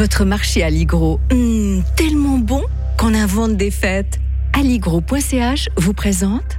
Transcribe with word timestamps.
Votre 0.00 0.24
marché 0.24 0.62
Alligro, 0.62 1.20
hmm, 1.30 1.82
tellement 1.94 2.38
bon 2.38 2.64
qu'on 2.96 3.12
invente 3.12 3.58
des 3.58 3.70
fêtes. 3.70 4.18
Alligro.ch 4.54 5.68
vous 5.76 5.92
présente 5.92 6.56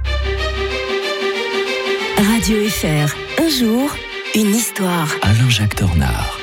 Radio 2.18 2.56
FR. 2.68 3.12
Un 3.42 3.48
jour, 3.48 3.90
une 4.36 4.54
histoire. 4.54 5.08
Alain-Jacques 5.22 5.74
Tornard. 5.74 6.41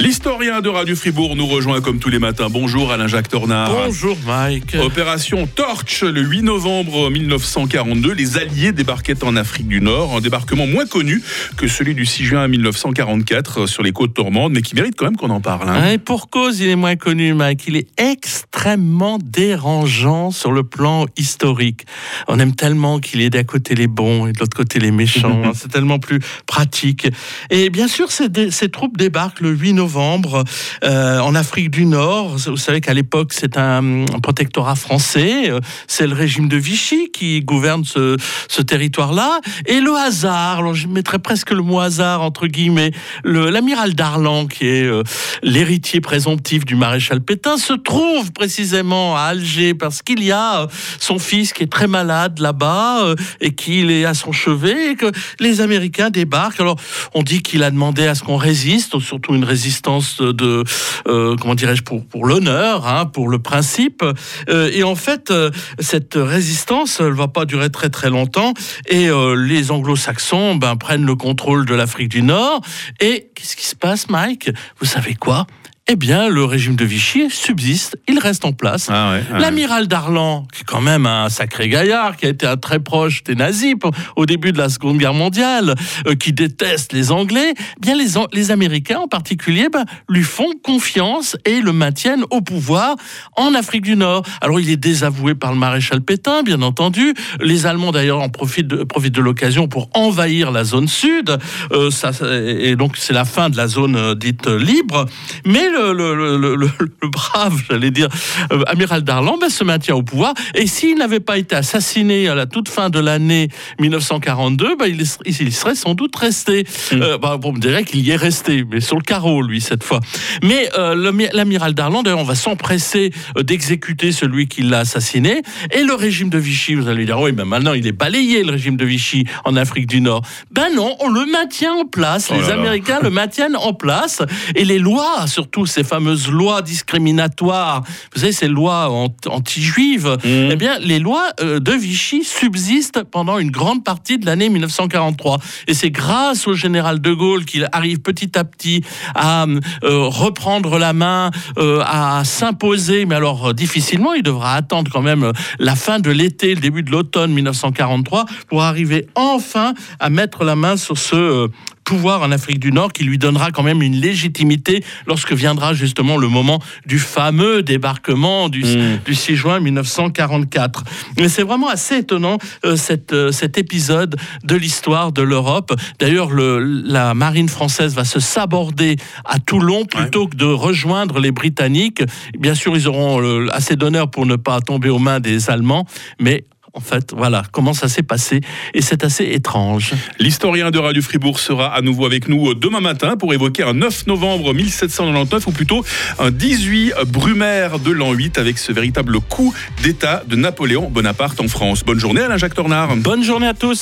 L'historien 0.00 0.60
de 0.60 0.68
Radio 0.68 0.94
Fribourg 0.96 1.34
nous 1.36 1.46
rejoint 1.46 1.80
comme 1.80 1.98
tous 1.98 2.10
les 2.10 2.18
matins. 2.18 2.48
Bonjour 2.50 2.90
Alain-Jacques 2.92 3.28
Tornard. 3.28 3.70
Bonjour 3.72 4.18
Mike. 4.26 4.76
Opération 4.82 5.46
Torch 5.46 6.02
le 6.02 6.20
8 6.20 6.42
novembre 6.42 7.10
1942. 7.10 8.12
Les 8.12 8.36
Alliés 8.36 8.72
débarquaient 8.72 9.24
en 9.24 9.34
Afrique 9.36 9.66
du 9.68 9.80
Nord. 9.80 10.16
Un 10.16 10.20
débarquement 10.20 10.66
moins 10.66 10.84
connu 10.86 11.22
que 11.56 11.68
celui 11.68 11.94
du 11.94 12.04
6 12.04 12.24
juin 12.24 12.48
1944 12.48 13.66
sur 13.66 13.82
les 13.82 13.92
côtes 13.92 14.18
normandes, 14.18 14.52
mais 14.52 14.62
qui 14.62 14.74
mérite 14.74 14.94
quand 14.96 15.06
même 15.06 15.16
qu'on 15.16 15.30
en 15.30 15.40
parle. 15.40 15.68
hein. 15.70 15.92
Et 15.92 15.98
pour 15.98 16.28
cause, 16.28 16.60
il 16.60 16.68
est 16.68 16.76
moins 16.76 16.96
connu, 16.96 17.32
Mike. 17.32 17.62
Il 17.68 17.76
est 17.76 17.86
extrêmement 17.98 19.18
dérangeant 19.22 20.32
sur 20.32 20.50
le 20.52 20.64
plan 20.64 21.06
historique. 21.16 21.86
On 22.28 22.38
aime 22.40 22.54
tellement 22.54 22.98
qu'il 22.98 23.22
est 23.22 23.30
d'un 23.30 23.44
côté 23.44 23.74
les 23.74 23.86
bons 23.86 24.26
et 24.26 24.32
de 24.32 24.40
l'autre 24.40 24.56
côté 24.56 24.80
les 24.80 24.90
méchants. 24.90 25.42
hein. 25.44 25.52
C'est 25.54 25.70
tellement 25.70 25.98
plus 26.00 26.18
pratique. 26.46 27.06
Et 27.48 27.70
bien 27.70 27.88
sûr, 27.88 28.10
ces, 28.10 28.28
ces 28.50 28.68
troupes 28.68 28.98
débarquent 28.98 29.40
le 29.40 29.50
8 29.50 29.72
novembre 29.72 29.83
euh, 29.86 31.18
en 31.20 31.34
Afrique 31.34 31.70
du 31.70 31.86
Nord. 31.86 32.36
Vous 32.46 32.56
savez 32.56 32.80
qu'à 32.80 32.94
l'époque, 32.94 33.32
c'est 33.32 33.56
un, 33.56 34.04
un 34.04 34.20
protectorat 34.20 34.74
français. 34.74 35.50
Euh, 35.50 35.60
C'est 35.86 36.06
le 36.06 36.14
régime 36.14 36.48
de 36.48 36.56
Vichy 36.56 37.10
qui 37.12 37.40
gouverne 37.40 37.84
ce, 37.84 38.16
territoire-là. 38.62 39.40
Et 39.66 39.80
le 39.80 39.94
hasard, 39.94 40.58
alors 40.60 40.74
je 40.74 40.88
mettrais 40.88 41.18
presque 41.18 41.50
le 41.50 41.62
mot 41.62 41.80
hasard 41.80 42.22
entre 42.22 42.46
guillemets, 42.46 42.92
le- 43.24 43.50
l'amiral 43.50 43.94
Darlan, 43.94 44.46
qui 44.46 44.66
est 44.66 44.84
euh, 44.84 45.02
l'héritier 45.42 46.00
présomptif 46.00 46.64
du 46.64 46.76
maréchal 46.76 47.20
Pétain, 47.20 47.56
se 47.58 47.74
trouve 47.74 48.32
précisément 48.32 49.16
à 49.16 49.20
Alger 49.22 49.74
parce 49.74 50.02
qu'il 50.02 50.22
y 50.24 50.32
a 50.32 50.66
son 50.98 51.18
fils 51.18 51.52
qui 51.52 51.62
est 51.62 51.72
très 51.72 51.86
malade 51.86 52.38
là-bas 52.38 53.14
et 53.40 53.54
qu'il 53.54 53.90
est 53.90 54.04
à 54.04 54.14
son 54.14 54.32
chevet 54.32 54.92
et 54.92 54.94
que 54.96 55.10
les 55.40 55.60
Américains 55.60 56.10
débarquent. 56.10 56.60
Alors 56.60 56.78
on 57.14 57.22
dit 57.22 57.42
qu'il 57.42 57.62
a 57.62 57.70
demandé 57.70 58.06
à 58.06 58.14
ce 58.14 58.22
qu'on 58.22 58.36
résiste, 58.36 58.98
surtout 59.00 59.34
une 59.34 59.44
résistance 59.44 59.73
de 59.82 60.64
euh, 61.06 61.36
comment 61.40 61.54
dirais-je 61.54 61.82
pour 61.82 62.04
pour 62.06 62.26
l'honneur, 62.26 62.86
hein, 62.86 63.06
pour 63.06 63.28
le 63.28 63.38
principe. 63.38 64.04
Euh, 64.48 64.70
et 64.72 64.82
en 64.82 64.94
fait, 64.94 65.30
euh, 65.30 65.50
cette 65.78 66.14
résistance, 66.16 67.00
elle 67.00 67.12
va 67.12 67.28
pas 67.28 67.44
durer 67.44 67.70
très 67.70 67.90
très 67.90 68.10
longtemps. 68.10 68.54
Et 68.88 69.08
les 69.36 69.70
Anglo-Saxons 69.70 70.56
ben, 70.56 70.76
prennent 70.76 71.04
le 71.04 71.14
contrôle 71.14 71.66
de 71.66 71.74
l'Afrique 71.74 72.08
du 72.08 72.22
Nord. 72.22 72.60
Et 73.00 73.30
qu'est-ce 73.34 73.56
qui 73.56 73.66
se 73.66 73.76
passe, 73.76 74.08
Mike? 74.08 74.50
Vous 74.80 74.86
savez 74.86 75.14
quoi? 75.14 75.46
Eh 75.86 75.96
bien, 75.96 76.30
le 76.30 76.46
régime 76.46 76.76
de 76.76 76.84
Vichy 76.86 77.28
subsiste, 77.28 77.98
il 78.08 78.18
reste 78.18 78.46
en 78.46 78.54
place. 78.54 78.88
Ah 78.90 79.12
ouais, 79.12 79.22
ah 79.28 79.34
ouais. 79.34 79.40
L'amiral 79.40 79.86
Darlan, 79.86 80.46
qui 80.50 80.62
est 80.62 80.64
quand 80.64 80.80
même 80.80 81.04
un 81.04 81.28
sacré 81.28 81.68
gaillard, 81.68 82.16
qui 82.16 82.24
a 82.24 82.30
été 82.30 82.46
un 82.46 82.56
très 82.56 82.78
proche 82.78 83.22
des 83.22 83.34
nazis 83.34 83.74
au 84.16 84.24
début 84.24 84.52
de 84.52 84.56
la 84.56 84.70
Seconde 84.70 84.96
Guerre 84.96 85.12
mondiale, 85.12 85.74
euh, 86.06 86.14
qui 86.14 86.32
déteste 86.32 86.94
les 86.94 87.12
Anglais, 87.12 87.52
eh 87.58 87.80
bien 87.80 87.94
les, 87.96 88.50
Américains 88.50 89.00
en 89.00 89.08
particulier 89.08 89.68
ben, 89.70 89.84
lui 90.08 90.22
font 90.22 90.52
confiance 90.62 91.36
et 91.44 91.60
le 91.60 91.72
maintiennent 91.72 92.24
au 92.30 92.40
pouvoir 92.40 92.96
en 93.36 93.54
Afrique 93.54 93.82
du 93.82 93.96
Nord. 93.96 94.22
Alors 94.40 94.60
il 94.60 94.70
est 94.70 94.78
désavoué 94.78 95.34
par 95.34 95.52
le 95.52 95.58
maréchal 95.58 96.00
Pétain, 96.00 96.42
bien 96.42 96.62
entendu. 96.62 97.12
Les 97.40 97.66
Allemands 97.66 97.92
d'ailleurs 97.92 98.20
en 98.20 98.30
profitent 98.30 98.68
de, 98.68 98.84
profitent 98.84 99.14
de 99.14 99.20
l'occasion 99.20 99.68
pour 99.68 99.90
envahir 99.92 100.50
la 100.50 100.64
zone 100.64 100.88
sud. 100.88 101.36
Euh, 101.72 101.90
ça, 101.90 102.10
et 102.22 102.74
donc 102.74 102.96
c'est 102.96 103.12
la 103.12 103.26
fin 103.26 103.50
de 103.50 103.56
la 103.58 103.66
zone 103.68 103.96
euh, 103.96 104.14
dite 104.14 104.46
libre. 104.46 105.04
Mais 105.44 105.73
le, 105.76 105.92
le- 105.92 106.14
le- 106.14 106.36
le- 106.36 106.54
le- 106.56 106.70
le 107.02 107.08
brave, 107.08 107.60
j'allais 107.68 107.90
dire, 107.90 108.08
euh, 108.52 108.62
amiral 108.66 109.02
Darlan 109.02 109.38
ben, 109.38 109.48
se 109.48 109.64
maintient 109.64 109.94
au 109.94 110.02
pouvoir. 110.02 110.34
Et 110.54 110.66
s'il 110.66 110.98
n'avait 110.98 111.20
pas 111.20 111.38
été 111.38 111.54
assassiné 111.56 112.28
à 112.28 112.34
la 112.34 112.46
toute 112.46 112.68
fin 112.68 112.90
de 112.90 112.98
l'année 112.98 113.48
1942, 113.80 114.76
ben, 114.76 114.86
il, 114.86 115.00
est- 115.02 115.18
il 115.26 115.52
serait 115.52 115.74
sans 115.74 115.94
doute 115.94 116.14
resté. 116.16 116.64
Euh, 116.92 117.18
ben, 117.18 117.38
on 117.42 117.52
dirait 117.52 117.84
qu'il 117.84 118.00
y 118.00 118.10
est 118.10 118.16
resté, 118.16 118.64
mais 118.70 118.80
sur 118.80 118.96
le 118.96 119.02
carreau, 119.02 119.42
lui, 119.42 119.60
cette 119.60 119.82
fois. 119.84 120.00
Mais 120.42 120.68
euh, 120.78 120.94
l'ami- 120.94 121.28
l'amiral 121.32 121.74
Darlan, 121.74 122.02
d'ailleurs, 122.02 122.18
on 122.20 122.24
va 122.24 122.34
s'empresser 122.34 123.12
d'exécuter 123.40 124.12
celui 124.12 124.46
qui 124.48 124.62
l'a 124.62 124.80
assassiné. 124.80 125.42
Et 125.72 125.82
le 125.82 125.94
régime 125.94 126.28
de 126.28 126.38
Vichy, 126.38 126.74
vous 126.74 126.88
allez 126.88 127.04
dire, 127.04 127.20
oui, 127.20 127.32
mais 127.36 127.44
maintenant, 127.44 127.72
il 127.74 127.86
est 127.86 127.92
balayé, 127.92 128.42
le 128.42 128.52
régime 128.52 128.76
de 128.76 128.84
Vichy, 128.84 129.24
en 129.44 129.56
Afrique 129.56 129.86
du 129.86 130.00
Nord. 130.00 130.22
Ben 130.50 130.68
non, 130.74 130.96
on 131.00 131.08
le 131.10 131.24
maintient 131.30 131.72
en 131.74 131.84
place. 131.84 132.28
Oh 132.30 132.34
Les. 132.40 132.50
Américains 132.50 132.98
le 133.02 133.10
maintiennent 133.10 133.56
en 133.56 133.72
place. 133.74 134.22
Et 134.54 134.64
les 134.64 134.78
lois, 134.78 135.26
surtout 135.26 135.63
ces 135.66 135.84
fameuses 135.84 136.28
lois 136.28 136.62
discriminatoires, 136.62 137.82
vous 138.14 138.20
savez, 138.20 138.32
ces 138.32 138.48
lois 138.48 138.90
ant- 138.90 139.14
anti-juives, 139.26 140.16
Mhm. 140.24 140.48
eh 140.52 140.56
bien, 140.56 140.78
les 140.78 140.98
lois 140.98 141.28
euh, 141.40 141.60
de 141.60 141.72
Vichy 141.72 142.24
subsistent 142.24 143.02
pendant 143.04 143.38
une 143.38 143.50
grande 143.50 143.84
partie 143.84 144.18
de 144.18 144.26
l'année 144.26 144.48
1943. 144.48 145.38
Et 145.68 145.74
c'est 145.74 145.90
grâce 145.90 146.46
au 146.46 146.54
général 146.54 147.00
de 147.00 147.12
Gaulle 147.12 147.44
qu'il 147.44 147.68
arrive 147.72 148.00
petit 148.00 148.38
à 148.38 148.44
petit 148.44 148.82
à 149.14 149.44
euh, 149.44 150.06
reprendre 150.08 150.78
la 150.78 150.92
main, 150.92 151.30
euh, 151.58 151.82
à 151.84 152.22
s'imposer, 152.24 153.04
mais 153.06 153.14
alors 153.14 153.48
euh, 153.48 153.52
difficilement, 153.52 154.12
il 154.14 154.22
devra 154.22 154.54
attendre 154.54 154.90
quand 154.92 155.02
même 155.02 155.32
la 155.58 155.74
fin 155.76 155.98
de 155.98 156.10
l'été, 156.10 156.54
le 156.54 156.60
début 156.60 156.82
de 156.82 156.90
l'automne 156.90 157.32
1943 157.32 158.24
pour 158.48 158.62
arriver 158.62 159.06
enfin 159.14 159.74
à 160.00 160.10
mettre 160.10 160.44
la 160.44 160.56
main 160.56 160.76
sur 160.76 160.98
ce 160.98 161.48
pouvoir 161.84 162.22
en 162.22 162.32
Afrique 162.32 162.58
du 162.58 162.72
Nord 162.72 162.92
qui 162.92 163.04
lui 163.04 163.18
donnera 163.18 163.50
quand 163.50 163.62
même 163.62 163.82
une 163.82 163.96
légitimité 163.96 164.82
lorsque 165.06 165.32
viendra 165.32 165.74
justement 165.74 166.16
le 166.16 166.28
moment 166.28 166.60
du 166.86 166.98
fameux 166.98 167.62
débarquement 167.62 168.48
du, 168.48 168.64
Mm. 168.64 168.98
du 169.04 169.14
6 169.14 169.36
juin 169.36 169.60
1944. 169.60 170.84
Mais 171.18 171.28
c'est 171.28 171.42
vraiment 171.42 171.68
assez 171.68 171.98
étonnant 171.98 172.38
euh, 172.64 172.76
cette, 172.76 173.12
euh, 173.12 173.30
cet 173.32 173.58
épisode 173.58 174.16
de 174.44 174.56
l'histoire 174.56 175.12
de 175.12 175.22
l'Europe. 175.22 175.72
D'ailleurs, 175.98 176.30
le- 176.30 176.58
la 176.60 177.14
marine 177.14 177.48
française 177.48 177.94
va 177.94 178.04
se 178.04 178.20
saborder 178.20 178.96
à 179.24 179.38
Toulon 179.38 179.84
plutôt 179.84 180.26
que 180.26 180.36
de 180.36 180.44
rejoindre 180.46 181.18
les 181.20 181.30
Britanniques. 181.30 182.02
Bien 182.38 182.54
sûr, 182.54 182.76
ils 182.76 182.88
auront 182.88 183.20
euh, 183.22 183.48
assez 183.52 183.76
d'honneur 183.76 184.10
pour 184.10 184.26
ne 184.26 184.36
pas 184.36 184.60
tomber 184.60 184.88
aux 184.88 184.98
mains 184.98 185.20
des 185.20 185.50
Allemands, 185.50 185.86
mais 186.20 186.44
en 186.74 186.80
fait, 186.80 187.12
voilà 187.16 187.44
comment 187.52 187.72
ça 187.72 187.88
s'est 187.88 188.02
passé 188.02 188.40
et 188.74 188.82
c'est 188.82 189.04
assez 189.04 189.24
étrange. 189.24 189.92
L'historien 190.18 190.72
de 190.72 190.78
Radio 190.78 191.02
Fribourg 191.02 191.38
sera 191.38 191.72
à 191.72 191.80
nouveau 191.82 192.04
avec 192.04 192.28
nous 192.28 192.50
euh, 192.50 192.54
demain 192.56 192.80
matin 192.80 193.16
pour 193.16 193.32
évoquer 193.32 193.62
un 193.62 193.74
9 193.74 194.08
novembre 194.08 194.52
1799 194.52 195.46
ou 195.46 195.52
plutôt 195.52 195.84
un 196.18 196.32
18 196.32 196.94
Brumaire 197.06 197.78
de 197.78 197.92
l'an 197.92 198.12
8 198.12 198.38
avec 198.38 198.58
ce 198.58 198.72
véritable 198.72 199.20
coup 199.20 199.54
d'État 199.84 200.24
de 200.26 200.34
Napoléon 200.34 200.90
Bonaparte 200.90 201.40
en 201.40 201.46
France. 201.46 201.84
Bonne 201.84 202.00
journée 202.00 202.22
Alain-Jacques 202.22 202.54
Tornard. 202.54 202.96
Bonne 202.96 203.22
journée 203.22 203.46
à 203.46 203.54
tous. 203.54 203.72